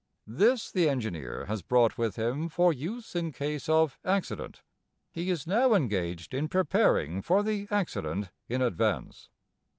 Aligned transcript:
This 0.25 0.71
the 0.71 0.89
engineer 0.89 1.45
has 1.45 1.61
brought 1.61 1.95
with 1.95 2.15
him 2.15 2.49
for 2.49 2.73
use 2.73 3.15
in 3.15 3.31
case 3.31 3.69
of 3.69 3.99
accident. 4.03 4.63
He 5.11 5.29
is 5.29 5.45
now 5.45 5.75
engaged 5.75 6.33
in 6.33 6.47
preparing 6.47 7.21
for 7.21 7.43
the 7.43 7.67
accident 7.69 8.31
in 8.49 8.63
advance. 8.63 9.29